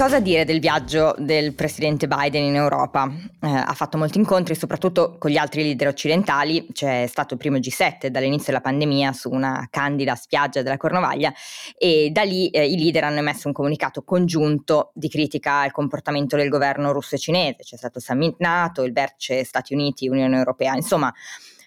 [0.00, 3.06] Cosa dire del viaggio del presidente Biden in Europa?
[3.38, 6.68] Eh, ha fatto molti incontri, soprattutto con gli altri leader occidentali.
[6.72, 11.30] C'è stato il primo G7 dall'inizio della pandemia su una candida spiaggia della Cornovaglia
[11.76, 16.34] e da lì eh, i leader hanno emesso un comunicato congiunto di critica al comportamento
[16.34, 17.58] del governo russo e cinese.
[17.62, 20.76] C'è stato il summit NATO, il vertice Stati Uniti-Unione Europea.
[20.76, 21.12] Insomma,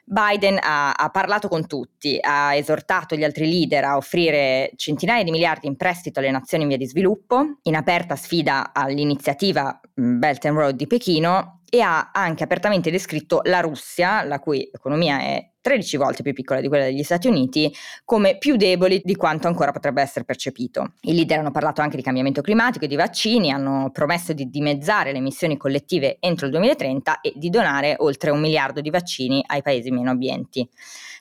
[0.05, 5.31] Biden ha, ha, parlato con tutti, ha esortato gli altri leader a offrire centinaia di
[5.31, 10.57] miliardi in prestito alle nazioni in via di sviluppo, in aperta sfida all'iniziativa Belt and
[10.57, 15.97] Road di Pechino e ha anche apertamente descritto la Russia, la cui economia è 13
[15.97, 17.73] volte più piccola di quella degli Stati Uniti,
[18.05, 20.93] come più deboli di quanto ancora potrebbe essere percepito.
[21.01, 25.13] I leader hanno parlato anche di cambiamento climatico e di vaccini, hanno promesso di dimezzare
[25.13, 29.63] le emissioni collettive entro il 2030 e di donare oltre un miliardo di vaccini ai
[29.63, 30.69] paesi meno abbienti.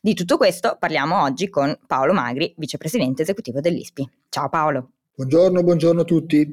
[0.03, 4.07] Di tutto questo parliamo oggi con Paolo Magri, vicepresidente esecutivo dell'ISPI.
[4.29, 4.91] Ciao Paolo.
[5.15, 6.53] Buongiorno, buongiorno a tutti.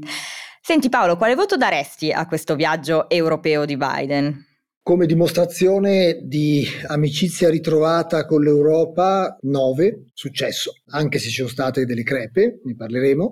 [0.61, 4.45] Senti Paolo, quale voto daresti a questo viaggio europeo di Biden?
[4.81, 12.03] Come dimostrazione di amicizia ritrovata con l'Europa, 9, successo, anche se ci sono state delle
[12.03, 13.31] crepe, ne parleremo.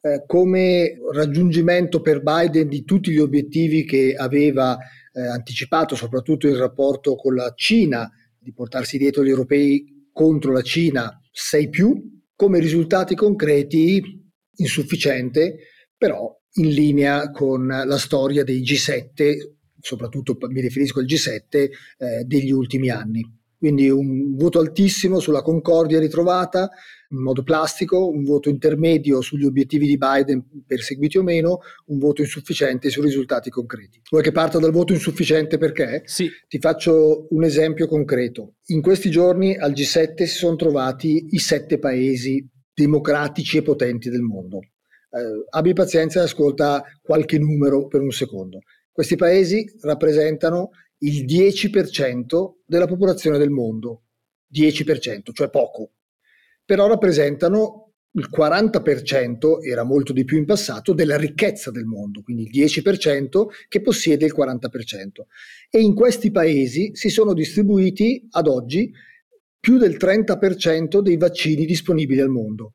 [0.00, 4.78] Eh, come raggiungimento per Biden di tutti gli obiettivi che aveva
[5.12, 10.62] eh, anticipato, soprattutto il rapporto con la Cina, di portarsi dietro gli europei contro la
[10.62, 14.02] Cina, 6 più, come risultati concreti
[14.56, 15.58] insufficiente,
[15.98, 21.70] però in linea con la storia dei G7, soprattutto mi riferisco al G7 eh,
[22.24, 23.36] degli ultimi anni.
[23.58, 26.70] Quindi un voto altissimo sulla concordia ritrovata
[27.10, 32.20] in modo plastico, un voto intermedio sugli obiettivi di Biden perseguiti o meno, un voto
[32.20, 34.00] insufficiente sui risultati concreti.
[34.10, 36.02] Vuoi che parta dal voto insufficiente perché?
[36.04, 36.28] Sì.
[36.46, 38.56] Ti faccio un esempio concreto.
[38.66, 44.22] In questi giorni al G7 si sono trovati i sette paesi democratici e potenti del
[44.22, 44.60] mondo
[45.10, 48.60] eh, abbi pazienza e ascolta qualche numero per un secondo.
[48.90, 54.02] Questi paesi rappresentano il 10% della popolazione del mondo,
[54.52, 55.92] 10%, cioè poco,
[56.64, 62.48] però rappresentano il 40%, era molto di più in passato, della ricchezza del mondo, quindi
[62.50, 65.26] il 10% che possiede il 40%.
[65.70, 68.90] E in questi paesi si sono distribuiti ad oggi
[69.60, 72.74] più del 30% dei vaccini disponibili al mondo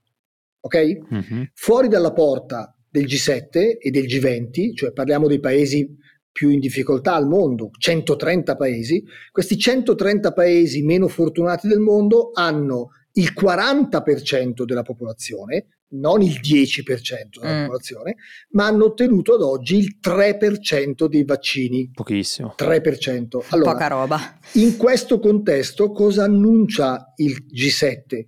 [0.63, 0.97] ok?
[1.09, 1.47] Uh-huh.
[1.53, 5.97] Fuori dalla porta del G7 e del G20, cioè parliamo dei paesi
[6.31, 12.89] più in difficoltà al mondo, 130 paesi, questi 130 paesi meno fortunati del mondo hanno
[13.13, 17.61] il 40% della popolazione, non il 10% della mm.
[17.65, 18.15] popolazione,
[18.51, 21.91] ma hanno ottenuto ad oggi il 3% dei vaccini.
[21.93, 22.55] Pochissimo.
[22.57, 23.45] 3%.
[23.49, 24.39] Allora, Poca roba.
[24.53, 28.25] In questo contesto cosa annuncia il G7?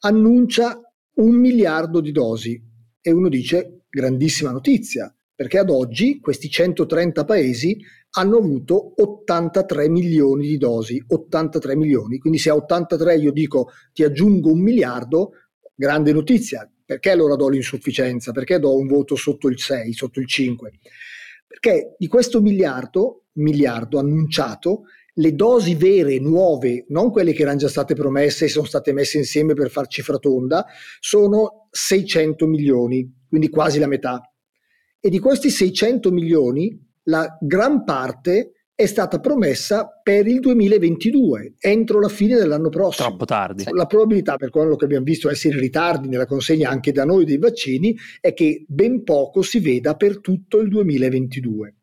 [0.00, 0.80] Annuncia
[1.18, 2.60] un miliardo di dosi.
[3.00, 7.78] E uno dice, grandissima notizia, perché ad oggi questi 130 paesi
[8.10, 14.02] hanno avuto 83 milioni di dosi, 83 milioni, quindi se a 83 io dico ti
[14.02, 15.32] aggiungo un miliardo,
[15.74, 18.32] grande notizia, perché allora do l'insufficienza?
[18.32, 20.72] Perché do un voto sotto il 6, sotto il 5?
[21.46, 24.84] Perché di questo miliardo, miliardo annunciato,
[25.18, 29.18] le dosi vere, nuove, non quelle che erano già state promesse e sono state messe
[29.18, 30.64] insieme per far cifra tonda,
[31.00, 34.20] sono 600 milioni, quindi quasi la metà.
[35.00, 41.98] E di questi 600 milioni, la gran parte è stata promessa per il 2022, entro
[41.98, 43.08] la fine dell'anno prossimo.
[43.08, 43.64] Troppo tardi.
[43.72, 47.38] La probabilità, per quello che abbiamo visto essere ritardi nella consegna anche da noi dei
[47.38, 51.77] vaccini, è che ben poco si veda per tutto il 2022.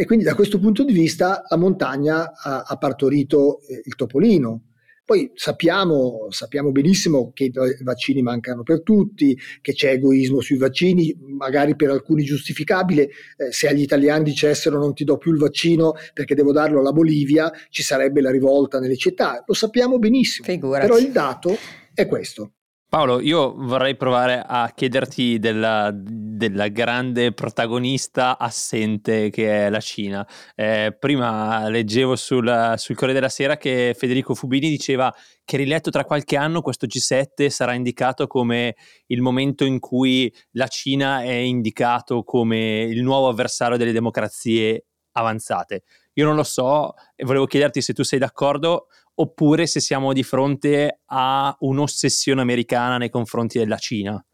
[0.00, 4.66] E quindi da questo punto di vista la montagna ha, ha partorito eh, il topolino.
[5.04, 11.12] Poi sappiamo, sappiamo, benissimo che i vaccini mancano per tutti, che c'è egoismo sui vaccini,
[11.36, 13.08] magari per alcuni giustificabile.
[13.36, 16.92] Eh, se agli italiani dicessero non ti do più il vaccino perché devo darlo alla
[16.92, 19.42] Bolivia, ci sarebbe la rivolta nelle città.
[19.44, 20.46] Lo sappiamo benissimo.
[20.46, 20.86] Figurati.
[20.86, 21.56] Però il dato
[21.92, 22.52] è questo.
[22.90, 30.26] Paolo, io vorrei provare a chiederti della, della grande protagonista assente che è la Cina.
[30.54, 35.14] Eh, prima leggevo sul, sul Corriere della Sera che Federico Fubini diceva
[35.44, 38.74] che riletto tra qualche anno questo G7 sarà indicato come
[39.08, 45.82] il momento in cui la Cina è indicato come il nuovo avversario delle democrazie avanzate.
[46.14, 48.86] Io non lo so e volevo chiederti se tu sei d'accordo
[49.20, 54.24] oppure se siamo di fronte a un'ossessione americana nei confronti della Cina.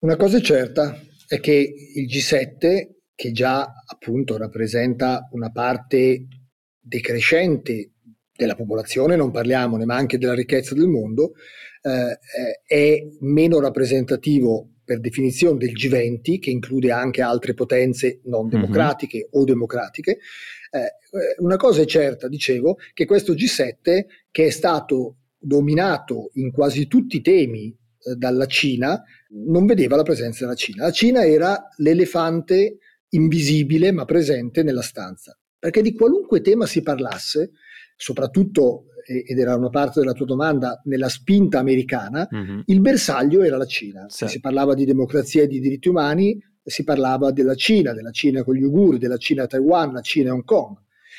[0.00, 6.26] Una cosa è certa è che il G7, che già appunto rappresenta una parte
[6.78, 7.92] decrescente
[8.36, 11.32] della popolazione, non parliamone, ma anche della ricchezza del mondo,
[11.82, 12.18] eh,
[12.66, 18.50] è meno rappresentativo per definizione del G20, che include anche altre potenze non mhm.
[18.50, 19.42] democratiche mm-hmm.
[19.42, 20.18] o democratiche.
[20.70, 26.86] Eh, una cosa è certa, dicevo, che questo G7, che è stato dominato in quasi
[26.86, 30.84] tutti i temi eh, dalla Cina, non vedeva la presenza della Cina.
[30.84, 32.78] La Cina era l'elefante
[33.10, 37.52] invisibile ma presente nella stanza, perché di qualunque tema si parlasse,
[37.96, 42.60] soprattutto, ed era una parte della tua domanda, nella spinta americana, mm-hmm.
[42.66, 44.06] il bersaglio era la Cina.
[44.08, 44.24] Sì.
[44.24, 48.42] Se si parlava di democrazia e di diritti umani, si parlava della Cina, della Cina
[48.42, 50.76] con gli Uguri, della Cina a Taiwan, la Cina a Hong Kong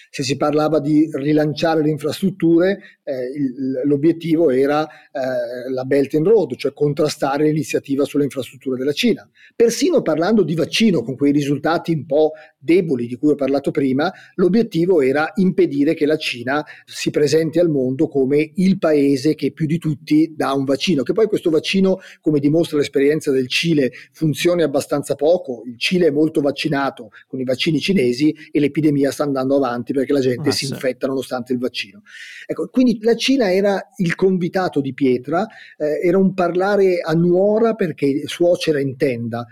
[0.10, 6.28] se si parlava di rilanciare le infrastrutture, eh, il, l'obiettivo era eh, la Belt and
[6.28, 9.30] Road, cioè contrastare l'iniziativa sulle infrastrutture della Cina.
[9.56, 12.32] Persino parlando di vaccino, con quei risultati un po'
[12.68, 17.70] deboli di cui ho parlato prima, l'obiettivo era impedire che la Cina si presenti al
[17.70, 22.00] mondo come il paese che più di tutti dà un vaccino, che poi questo vaccino,
[22.20, 25.64] come dimostra l'esperienza del Cile, funzioni abbastanza poco.
[25.66, 30.12] Il Cile è molto vaccinato con i vaccini cinesi e l'epidemia sta andando avanti perché
[30.12, 30.74] la gente ah, si sì.
[30.74, 32.02] infetta nonostante il vaccino.
[32.46, 35.48] Ecco, quindi la Cina era il convitato di pietra,
[35.78, 39.46] eh, era un parlare a nuora perché suocera in tenda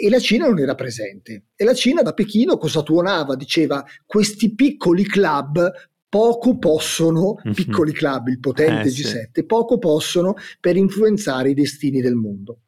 [0.00, 1.44] e la Cina non era presente.
[1.54, 3.36] E la Cina da Pechino cosa tuonava?
[3.36, 5.70] Diceva questi piccoli club
[6.08, 7.54] poco possono, mm-hmm.
[7.54, 9.44] piccoli club, il potente eh, G7, sì.
[9.44, 12.62] poco possono per influenzare i destini del mondo.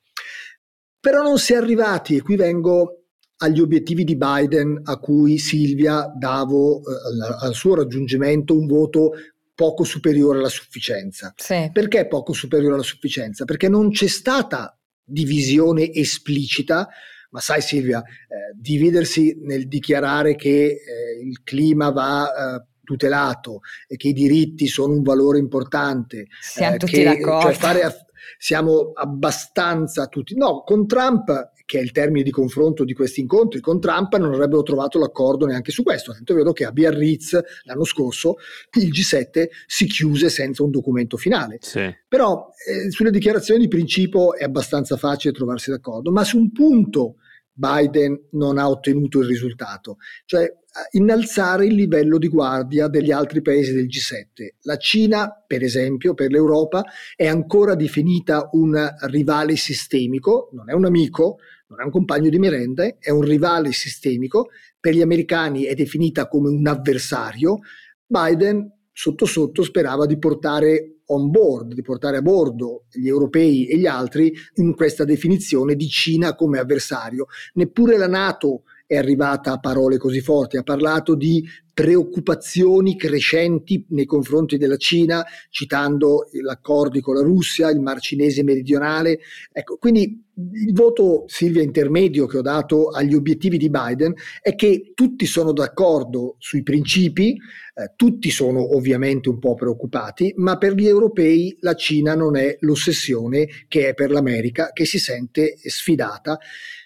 [1.00, 3.06] Però non si è arrivati, e qui vengo
[3.38, 9.10] agli obiettivi di Biden a cui Silvia davo eh, al suo raggiungimento un voto
[9.54, 11.34] poco superiore alla sufficienza.
[11.36, 11.68] Sì.
[11.72, 13.44] Perché poco superiore alla sufficienza?
[13.44, 16.88] Perché non c'è stata divisione esplicita,
[17.32, 23.96] ma sai Silvia, eh, dividersi nel dichiarare che eh, il clima va eh, tutelato e
[23.96, 26.26] che i diritti sono un valore importante.
[26.40, 27.52] Siamo eh, tutti che, d'accordo.
[27.52, 27.96] Cioè
[28.38, 30.36] siamo abbastanza tutti.
[30.36, 34.34] No, con Trump che è il termine di confronto di questi incontri con Trump, non
[34.34, 36.12] avrebbero trovato l'accordo neanche su questo.
[36.12, 38.36] Tanto è vero che a Biarritz l'anno scorso
[38.78, 41.56] il G7 si chiuse senza un documento finale.
[41.62, 41.90] Sì.
[42.06, 47.16] Però eh, sulle dichiarazioni di principio è abbastanza facile trovarsi d'accordo, ma su un punto
[47.52, 50.50] Biden non ha ottenuto il risultato, cioè
[50.92, 54.54] innalzare il livello di guardia degli altri paesi del G7.
[54.62, 56.82] La Cina, per esempio, per l'Europa
[57.14, 61.38] è ancora definita un rivale sistemico, non è un amico,
[61.68, 64.48] non è un compagno di merende, è un rivale sistemico,
[64.80, 67.58] per gli americani è definita come un avversario.
[68.06, 73.78] Biden sotto sotto sperava di portare on board, di portare a bordo gli europei e
[73.78, 77.26] gli altri in questa definizione di Cina come avversario.
[77.54, 81.42] Neppure la Nato è arrivata a parole così forti, ha parlato di
[81.72, 88.42] preoccupazioni crescenti nei confronti della Cina, citando gli accordi con la Russia, il Mar Cinese
[88.42, 89.20] meridionale.
[89.50, 94.92] Ecco, quindi il voto, Silvia, intermedio che ho dato agli obiettivi di Biden è che
[94.94, 97.36] tutti sono d'accordo sui principi,
[97.74, 102.56] eh, tutti sono ovviamente un po' preoccupati, ma per gli europei la Cina non è
[102.60, 106.38] l'ossessione che è per l'America, che si sente sfidata.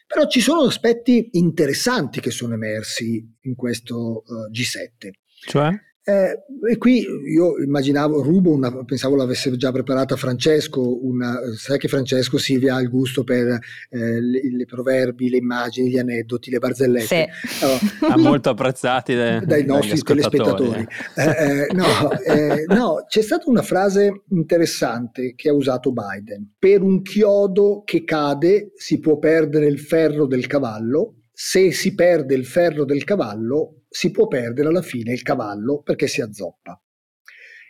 [0.06, 5.10] Però ci sono aspetti interessanti che sono emersi in questo uh, G7.
[5.46, 5.70] Cioè?
[6.08, 11.88] Eh, e qui io immaginavo, rubo una, pensavo l'avesse già preparata Francesco, una, sai che
[11.88, 13.58] Francesco Silvia ha il gusto per
[13.90, 17.28] eh, le, le, proverbi, le immagini, gli aneddoti, le barzellette.
[17.40, 17.64] Sì.
[17.64, 20.86] Allora, ha molto apprezzati dai, dai nostri telespettatori.
[21.16, 26.54] Eh, eh, no, eh, no, c'è stata una frase interessante che ha usato Biden.
[26.56, 32.36] Per un chiodo che cade si può perdere il ferro del cavallo, se si perde
[32.36, 36.80] il ferro del cavallo si può perdere alla fine il cavallo perché si azzoppa.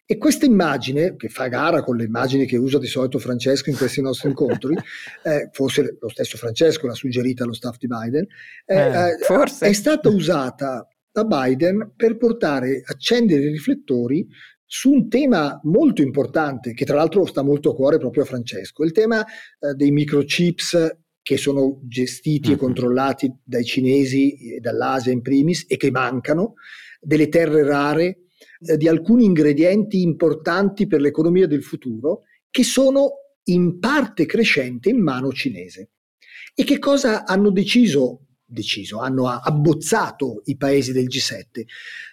[0.08, 3.76] E questa immagine, che fa gara con le immagini che usa di solito Francesco in
[3.76, 4.76] questi nostri incontri,
[5.24, 8.24] eh, forse lo stesso Francesco l'ha suggerita allo staff di Biden,
[8.66, 14.28] eh, eh, eh è stata usata da Biden per portare, accendere i riflettori
[14.64, 18.84] su un tema molto importante, che tra l'altro sta molto a cuore proprio a Francesco,
[18.84, 25.22] il tema eh, dei microchips che sono gestiti e controllati dai cinesi e dall'Asia in
[25.22, 26.54] primis e che mancano,
[27.00, 28.26] delle terre rare,
[28.60, 33.10] eh, di alcuni ingredienti importanti per l'economia del futuro che sono
[33.46, 35.90] in parte crescente in mano cinese.
[36.54, 38.20] E che cosa hanno deciso?
[38.44, 41.64] Deciso, hanno abbozzato i paesi del G7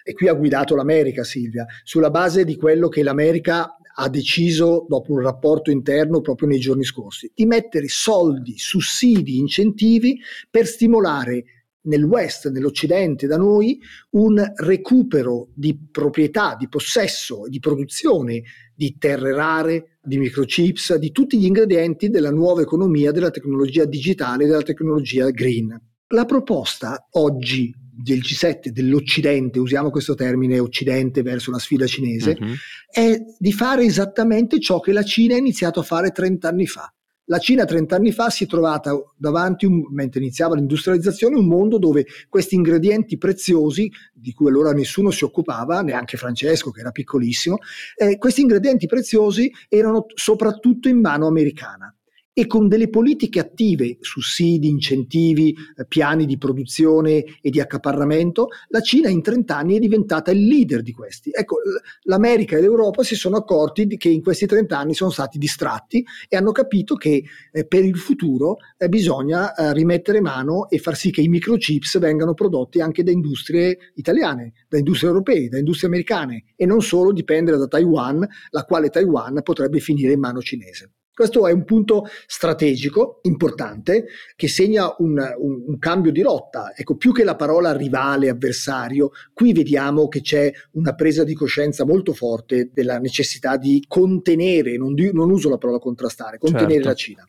[0.02, 5.12] e qui ha guidato l'America Silvia, sulla base di quello che l'America ha deciso dopo
[5.12, 10.18] un rapporto interno proprio nei giorni scorsi, di mettere soldi, sussidi, incentivi
[10.50, 11.44] per stimolare
[11.84, 13.78] nel West, nell'Occidente, da noi,
[14.10, 18.42] un recupero di proprietà, di possesso, di produzione
[18.74, 24.46] di terre rare, di microchips, di tutti gli ingredienti della nuova economia, della tecnologia digitale,
[24.46, 25.78] della tecnologia green.
[26.08, 32.54] La proposta oggi del G7 dell'Occidente, usiamo questo termine Occidente verso la sfida cinese, uh-huh.
[32.90, 36.92] è di fare esattamente ciò che la Cina ha iniziato a fare 30 anni fa.
[37.26, 41.78] La Cina 30 anni fa si è trovata davanti, un, mentre iniziava l'industrializzazione, un mondo
[41.78, 47.58] dove questi ingredienti preziosi, di cui allora nessuno si occupava, neanche Francesco che era piccolissimo,
[47.96, 51.94] eh, questi ingredienti preziosi erano soprattutto in mano americana
[52.36, 58.80] e con delle politiche attive, sussidi, incentivi, eh, piani di produzione e di accaparramento, la
[58.80, 61.30] Cina in 30 anni è diventata il leader di questi.
[61.32, 61.58] Ecco,
[62.02, 66.36] l'America e l'Europa si sono accorti che in questi 30 anni sono stati distratti e
[66.36, 67.22] hanno capito che
[67.52, 72.34] eh, per il futuro eh, bisogna rimettere mano e far sì che i microchips vengano
[72.34, 77.56] prodotti anche da industrie italiane, da industrie europee, da industrie americane e non solo dipendere
[77.56, 80.90] da Taiwan, la quale Taiwan potrebbe finire in mano cinese.
[81.14, 86.72] Questo è un punto strategico importante che segna un, un, un, cambio di rotta.
[86.74, 91.84] Ecco, più che la parola rivale, avversario, qui vediamo che c'è una presa di coscienza
[91.84, 96.88] molto forte della necessità di contenere, non, di, non uso la parola contrastare, contenere certo.
[96.88, 97.28] la Cina.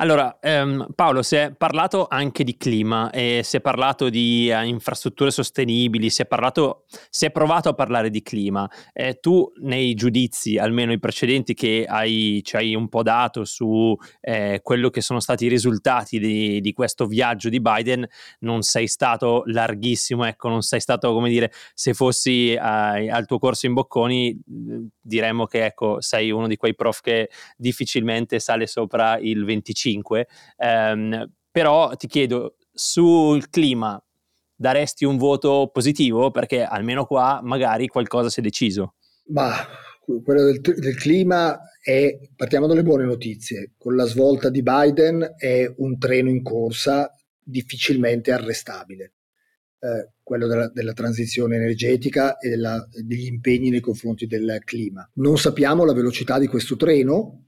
[0.00, 4.64] Allora, ehm, Paolo, si è parlato anche di clima e si è parlato di uh,
[4.64, 8.70] infrastrutture sostenibili, si è, parlato, si è provato a parlare di clima.
[8.92, 13.96] Eh, tu nei giudizi, almeno i precedenti che hai, ci hai un po' dato su
[14.20, 18.06] eh, quello che sono stati i risultati di, di, questo viaggio di Biden,
[18.40, 23.40] non sei stato larghissimo, ecco, non sei stato, come dire, se fossi uh, al tuo
[23.40, 24.40] corso in Bocconi,
[25.00, 30.26] diremmo che ecco, sei uno di quei prof che difficilmente sale sopra il 25 5,
[30.56, 34.00] ehm, però ti chiedo sul clima
[34.54, 38.94] daresti un voto positivo perché almeno qua magari qualcosa si è deciso.
[39.28, 39.52] Ma
[40.22, 45.70] quello del, del, clima è, partiamo dalle buone notizie, con la svolta di Biden è
[45.76, 49.12] un treno in corsa difficilmente arrestabile.
[49.80, 55.08] Eh, quello della, della, transizione energetica e della, degli impegni nei confronti del clima.
[55.14, 57.46] Non sappiamo la velocità di questo treno,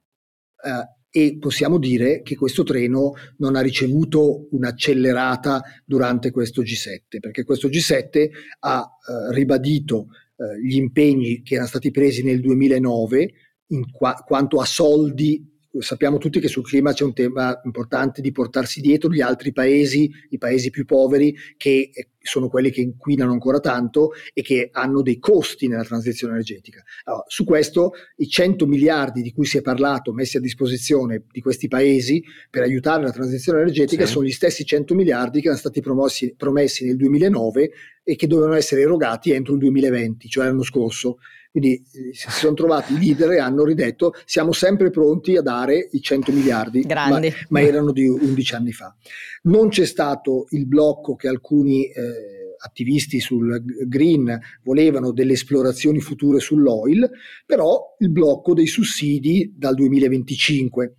[0.63, 7.45] eh, e possiamo dire che questo treno non ha ricevuto un'accelerata durante questo G7, perché
[7.45, 8.29] questo G7
[8.61, 13.33] ha eh, ribadito eh, gli impegni che erano stati presi nel 2009
[13.69, 18.33] in qua- quanto a soldi sappiamo tutti che sul clima c'è un tema importante di
[18.33, 23.33] portarsi dietro gli altri paesi, i paesi più poveri, che eh, sono quelli che inquinano
[23.33, 26.83] ancora tanto e che hanno dei costi nella transizione energetica.
[27.05, 31.41] Allora, su questo i 100 miliardi di cui si è parlato messi a disposizione di
[31.41, 34.13] questi paesi per aiutare la transizione energetica sì.
[34.13, 37.71] sono gli stessi 100 miliardi che erano stati promossi, promessi nel 2009
[38.03, 41.19] e che dovevano essere erogati entro il 2020, cioè l'anno scorso.
[41.51, 45.89] Quindi eh, si sono trovati i leader e hanno ridetto siamo sempre pronti a dare
[45.93, 48.95] i 100 miliardi, ma, ma, erano di 11 anni fa.
[49.43, 56.39] Non c'è stato il blocco che alcuni eh, attivisti sul green volevano delle esplorazioni future
[56.39, 57.11] sull'oil,
[57.47, 60.95] però il blocco dei sussidi dal 2025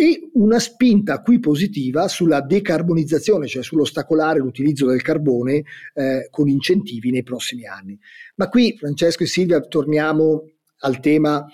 [0.00, 7.10] e una spinta qui positiva sulla decarbonizzazione, cioè sull'ostacolare l'utilizzo del carbone eh, con incentivi
[7.10, 7.98] nei prossimi anni.
[8.36, 10.44] Ma qui, Francesco e Silvia, torniamo
[10.82, 11.44] al tema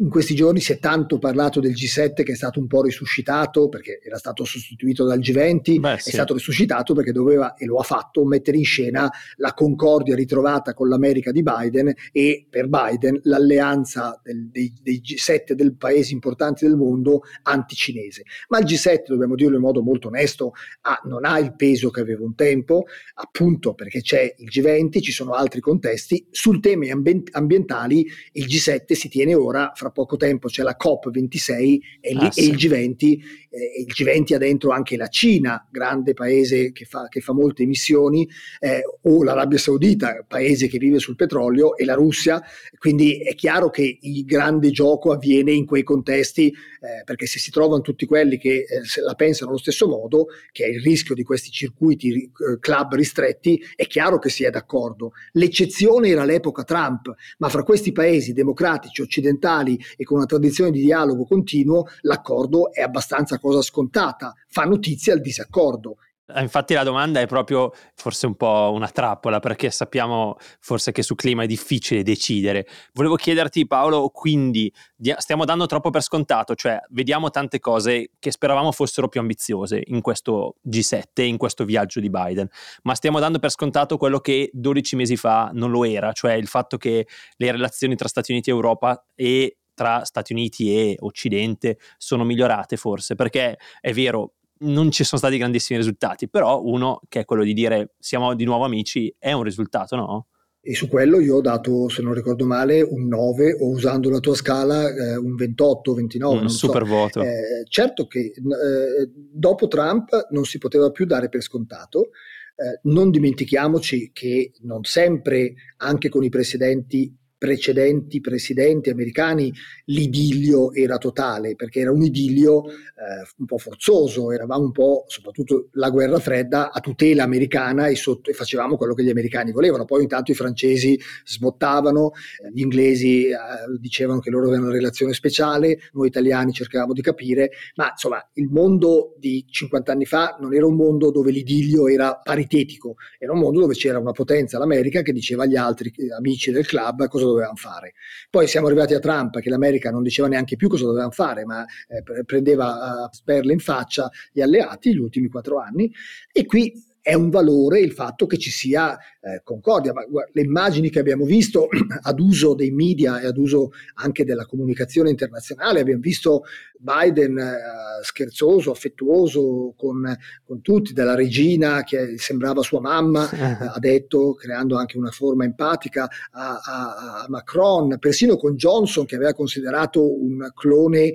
[0.00, 3.68] in questi giorni si è tanto parlato del G7 che è stato un po' risuscitato
[3.68, 6.10] perché era stato sostituito dal G20, Beh, sì.
[6.10, 10.72] è stato risuscitato perché doveva, e lo ha fatto, mettere in scena la concordia ritrovata
[10.72, 16.64] con l'America di Biden e per Biden l'alleanza del, dei, dei, G7 del paesi importanti
[16.64, 18.22] del mondo anticinese.
[18.48, 20.52] Ma il G7, dobbiamo dirlo in modo molto onesto,
[20.82, 25.12] ha, non ha il peso che aveva un tempo, appunto perché c'è il G20, ci
[25.12, 26.28] sono altri contesti.
[26.30, 31.78] Sul temi ambientali il G7 si tiene ora fra fra poco tempo c'è la COP26
[32.00, 32.40] e, ah, sì.
[32.40, 37.08] e il, G20, eh, il G20 ha dentro anche la Cina, grande paese che fa,
[37.08, 38.28] che fa molte emissioni,
[38.60, 42.42] eh, o l'Arabia Saudita, paese che vive sul petrolio, e la Russia,
[42.78, 47.50] quindi è chiaro che il grande gioco avviene in quei contesti, eh, perché se si
[47.50, 51.22] trovano tutti quelli che eh, la pensano allo stesso modo, che è il rischio di
[51.22, 55.12] questi circuiti eh, club ristretti, è chiaro che si è d'accordo.
[55.32, 60.80] L'eccezione era l'epoca Trump, ma fra questi paesi democratici occidentali e con una tradizione di
[60.80, 65.96] dialogo continuo, l'accordo è abbastanza cosa scontata, fa notizia il disaccordo
[66.30, 71.02] Eh, infatti la domanda è proprio forse un po' una trappola perché sappiamo forse che
[71.02, 72.66] su clima è difficile decidere.
[72.92, 74.70] Volevo chiederti Paolo, quindi
[75.16, 80.02] stiamo dando troppo per scontato, cioè vediamo tante cose che speravamo fossero più ambiziose in
[80.02, 82.46] questo G7, in questo viaggio di Biden,
[82.82, 86.46] ma stiamo dando per scontato quello che 12 mesi fa non lo era, cioè il
[86.46, 87.06] fatto che
[87.36, 92.76] le relazioni tra Stati Uniti e Europa e tra Stati Uniti e Occidente sono migliorate
[92.76, 94.32] forse, perché è vero,
[94.62, 98.44] non ci sono stati grandissimi risultati, però uno che è quello di dire siamo di
[98.44, 100.26] nuovo amici è un risultato, no?
[100.60, 104.18] E su quello io ho dato, se non ricordo male, un 9 o usando la
[104.18, 106.40] tua scala eh, un 28, 29.
[106.40, 106.88] Un super so.
[106.88, 107.22] voto.
[107.22, 112.10] Eh, certo che eh, dopo Trump non si poteva più dare per scontato.
[112.56, 119.52] Eh, non dimentichiamoci che non sempre, anche con i presidenti precedenti presidenti americani
[119.86, 125.68] l'idillio era totale, perché era un idillio eh, un po' forzoso, eravamo un po', soprattutto
[125.72, 129.84] la guerra fredda, a tutela americana e, sotto, e facevamo quello che gli americani volevano.
[129.84, 132.10] Poi intanto i francesi sbottavano,
[132.44, 133.36] eh, gli inglesi eh,
[133.78, 138.48] dicevano che loro avevano una relazione speciale, noi italiani cercavamo di capire, ma insomma il
[138.48, 143.38] mondo di 50 anni fa non era un mondo dove l'idillio era paritetico, era un
[143.38, 147.56] mondo dove c'era una potenza, l'America, che diceva agli altri amici del club cosa dovevano
[147.56, 147.94] fare.
[148.30, 151.64] Poi siamo arrivati a Trump, che l'America non diceva neanche più cosa dovevano fare, ma
[151.64, 155.92] eh, prendeva a sperle in faccia gli alleati gli ultimi quattro anni.
[156.32, 160.42] E qui è un valore il fatto che ci sia eh, concordia, ma guarda, le
[160.42, 161.68] immagini che abbiamo visto
[162.02, 166.44] ad uso dei media e ad uso anche della comunicazione internazionale, abbiamo visto
[166.78, 173.78] Biden eh, scherzoso, affettuoso con, con, tutti, dalla regina che sembrava sua mamma, eh, ha
[173.78, 179.34] detto, creando anche una forma empatica a, a, a, Macron, persino con Johnson che aveva
[179.34, 181.12] considerato un clone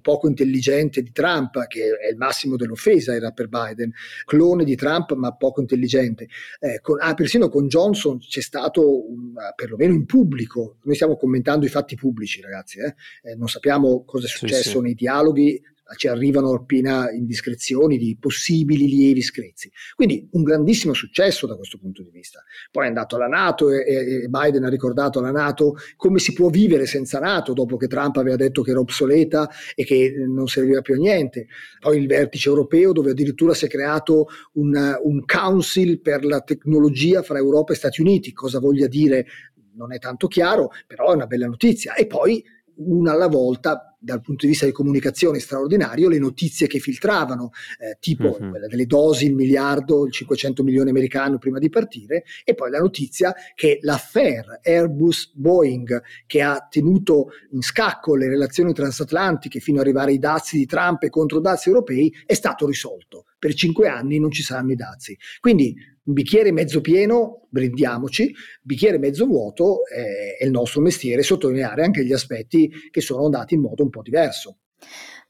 [0.00, 3.92] poco intelligente di Trump, che è il massimo dell'offesa era per Biden,
[4.24, 6.28] clone di Trump ma poco intelligente.
[6.60, 11.66] Eh, con, ah, persino con Johnson c'è stato, un, perlomeno in pubblico, noi stiamo commentando
[11.66, 12.94] i fatti pubblici ragazzi, eh?
[13.22, 14.80] Eh, non sappiamo cosa è successo sì, sì.
[14.80, 15.60] nei dialoghi,
[15.96, 19.70] ci arrivano appena indiscrezioni di possibili lievi screzi.
[19.94, 22.42] Quindi un grandissimo successo da questo punto di vista.
[22.70, 26.48] Poi è andato alla Nato e, e Biden ha ricordato alla Nato come si può
[26.48, 30.80] vivere senza Nato dopo che Trump aveva detto che era obsoleta e che non serviva
[30.80, 31.46] più a niente.
[31.80, 37.22] Poi il vertice europeo dove addirittura si è creato un, un council per la tecnologia
[37.22, 38.32] fra Europa e Stati Uniti.
[38.32, 39.26] Cosa voglia dire
[39.74, 41.94] non è tanto chiaro, però è una bella notizia.
[41.94, 42.44] E poi
[42.78, 47.96] una alla volta dal punto di vista di comunicazione straordinario le notizie che filtravano, eh,
[48.00, 48.50] tipo uh-huh.
[48.50, 52.78] quella delle dosi, il miliardo, il 500 milioni americano prima di partire, e poi la
[52.78, 60.12] notizia che l'affair Airbus-Boeing, che ha tenuto in scacco le relazioni transatlantiche fino ad arrivare
[60.12, 63.24] ai dazi di Trump e contro dazi europei, è stato risolto.
[63.38, 65.16] Per cinque anni non ci saranno i dazi.
[65.40, 65.74] Quindi
[66.04, 72.04] un bicchiere mezzo pieno, brindiamoci, bicchiere mezzo vuoto eh, è il nostro mestiere sottolineare anche
[72.04, 74.58] gli aspetti che sono andati in modo un po' diverso.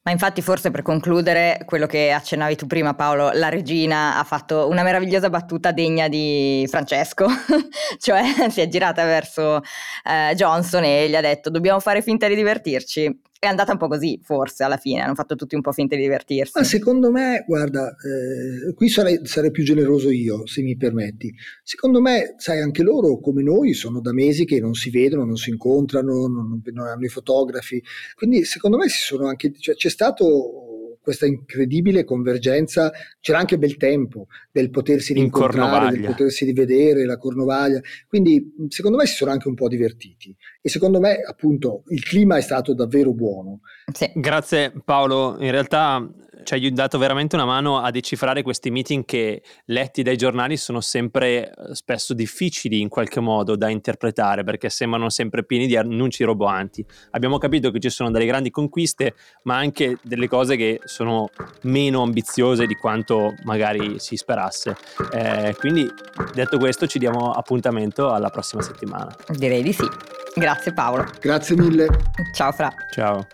[0.03, 4.67] Ma infatti forse per concludere quello che accennavi tu prima Paolo, la regina ha fatto
[4.69, 7.27] una meravigliosa battuta degna di Francesco,
[7.99, 9.61] cioè si è girata verso
[10.05, 13.87] eh, Johnson e gli ha detto dobbiamo fare finta di divertirci è andata un po'
[13.87, 16.53] così, forse alla fine, hanno fatto tutti un po' finta di divertirsi.
[16.57, 21.33] Ma secondo me, guarda, eh, qui sarei, sarei, più generoso io, se mi permetti.
[21.63, 25.37] Secondo me, sai, anche loro, come noi, sono da mesi che non si vedono, non
[25.37, 27.81] si incontrano, non, non hanno i fotografi.
[28.17, 30.68] Quindi, secondo me, sono anche, cioè, c'è stato
[31.09, 37.81] questa incredibile convergenza, c'era anche bel tempo del potersi rincontrare, del potersi rivedere, la Cornovaglia,
[38.07, 42.37] quindi secondo me si sono anche un po' divertiti e secondo me appunto il clima
[42.37, 43.61] è stato davvero buono.
[43.91, 44.11] Sì.
[44.17, 46.07] Grazie Paolo, in realtà
[46.49, 50.81] ci hai dato veramente una mano a decifrare questi meeting che letti dai giornali sono
[50.81, 56.25] sempre eh, spesso difficili in qualche modo da interpretare perché sembrano sempre pieni di annunci
[56.25, 56.83] roboanti.
[57.11, 61.29] Abbiamo capito che ci sono delle grandi conquiste, ma anche delle cose che sono
[61.65, 64.75] meno ambiziose di quanto magari si sperasse.
[65.13, 65.87] Eh, quindi,
[66.33, 69.15] detto questo, ci diamo appuntamento alla prossima settimana.
[69.37, 69.87] Direi di sì.
[70.35, 71.05] Grazie Paolo.
[71.21, 71.89] Grazie mille.
[72.33, 72.73] Ciao Fra.
[72.91, 73.27] Ciao.